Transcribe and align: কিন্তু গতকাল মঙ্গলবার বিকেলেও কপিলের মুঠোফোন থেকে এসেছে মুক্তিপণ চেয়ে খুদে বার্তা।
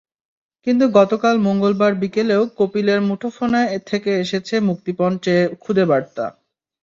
কিন্তু 0.67 0.85
গতকাল 0.95 1.35
মঙ্গলবার 1.47 1.93
বিকেলেও 2.01 2.41
কপিলের 2.57 2.99
মুঠোফোন 3.07 3.53
থেকে 3.87 4.11
এসেছে 4.23 4.55
মুক্তিপণ 4.69 5.11
চেয়ে 5.23 5.43
খুদে 5.59 5.83
বার্তা। 5.85 6.25